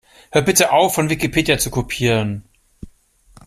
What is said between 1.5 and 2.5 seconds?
zu kopieren!